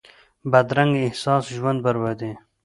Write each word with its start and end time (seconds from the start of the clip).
بدرنګه 0.51 0.99
احساس 1.07 1.43
ژوند 1.55 1.79
بربادوي 1.85 2.35